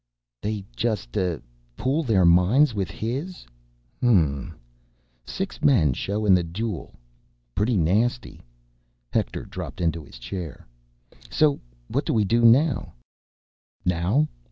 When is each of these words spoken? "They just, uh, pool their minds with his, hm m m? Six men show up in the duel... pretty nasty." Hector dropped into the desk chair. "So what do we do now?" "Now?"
"They 0.41 0.65
just, 0.75 1.15
uh, 1.15 1.37
pool 1.77 2.01
their 2.01 2.25
minds 2.25 2.73
with 2.73 2.89
his, 2.89 3.45
hm 4.01 4.09
m 4.09 4.17
m? 4.51 4.59
Six 5.27 5.61
men 5.61 5.93
show 5.93 6.23
up 6.23 6.27
in 6.27 6.33
the 6.33 6.41
duel... 6.41 6.95
pretty 7.53 7.77
nasty." 7.77 8.41
Hector 9.11 9.43
dropped 9.45 9.79
into 9.79 9.99
the 9.99 10.07
desk 10.07 10.19
chair. 10.19 10.65
"So 11.29 11.59
what 11.87 12.07
do 12.07 12.13
we 12.13 12.25
do 12.25 12.41
now?" 12.43 12.95
"Now?" 13.85 14.27